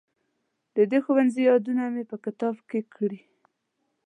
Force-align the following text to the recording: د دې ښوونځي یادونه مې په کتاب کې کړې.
د 0.75 0.77
دې 0.91 0.99
ښوونځي 1.05 1.41
یادونه 1.49 1.83
مې 1.93 2.03
په 2.11 2.17
کتاب 2.25 2.55
کې 2.69 2.79
کړې. 2.95 3.19